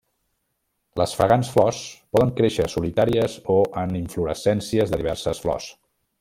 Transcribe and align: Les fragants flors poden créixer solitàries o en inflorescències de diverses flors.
Les 1.01 1.11
fragants 1.17 1.51
flors 1.57 1.81
poden 2.17 2.31
créixer 2.39 2.65
solitàries 2.77 3.37
o 3.57 3.59
en 3.83 3.95
inflorescències 4.01 4.95
de 4.95 5.03
diverses 5.05 5.45
flors. 5.47 5.71